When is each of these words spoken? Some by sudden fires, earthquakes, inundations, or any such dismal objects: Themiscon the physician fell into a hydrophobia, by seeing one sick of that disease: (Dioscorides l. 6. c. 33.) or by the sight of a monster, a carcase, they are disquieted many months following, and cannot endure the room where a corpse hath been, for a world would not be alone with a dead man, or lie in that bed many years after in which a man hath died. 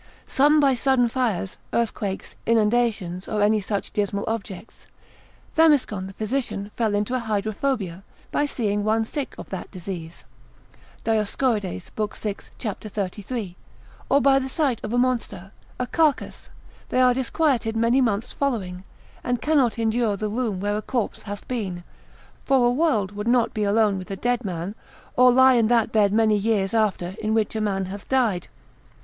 Some 0.25 0.59
by 0.59 0.73
sudden 0.73 1.09
fires, 1.09 1.57
earthquakes, 1.73 2.33
inundations, 2.47 3.27
or 3.27 3.43
any 3.43 3.61
such 3.61 3.91
dismal 3.93 4.23
objects: 4.27 4.87
Themiscon 5.55 6.07
the 6.07 6.13
physician 6.13 6.71
fell 6.75 6.95
into 6.95 7.13
a 7.13 7.19
hydrophobia, 7.19 8.03
by 8.31 8.47
seeing 8.47 8.83
one 8.83 9.05
sick 9.05 9.35
of 9.37 9.51
that 9.51 9.69
disease: 9.69 10.23
(Dioscorides 11.05 11.91
l. 11.99 12.09
6. 12.11 12.49
c. 12.57 12.69
33.) 12.73 13.55
or 14.09 14.21
by 14.21 14.39
the 14.39 14.49
sight 14.49 14.81
of 14.83 14.91
a 14.91 14.97
monster, 14.97 15.51
a 15.79 15.85
carcase, 15.85 16.49
they 16.89 16.99
are 16.99 17.13
disquieted 17.13 17.77
many 17.77 18.01
months 18.01 18.31
following, 18.31 18.83
and 19.23 19.39
cannot 19.39 19.77
endure 19.77 20.17
the 20.17 20.29
room 20.29 20.59
where 20.59 20.77
a 20.77 20.81
corpse 20.81 21.21
hath 21.29 21.47
been, 21.47 21.83
for 22.43 22.65
a 22.65 22.71
world 22.71 23.11
would 23.11 23.27
not 23.27 23.53
be 23.53 23.63
alone 23.63 23.99
with 23.99 24.09
a 24.09 24.15
dead 24.15 24.43
man, 24.43 24.73
or 25.15 25.31
lie 25.31 25.53
in 25.53 25.67
that 25.67 25.91
bed 25.91 26.11
many 26.11 26.35
years 26.37 26.73
after 26.73 27.09
in 27.21 27.35
which 27.35 27.55
a 27.55 27.61
man 27.61 27.85
hath 27.85 28.09
died. 28.09 28.47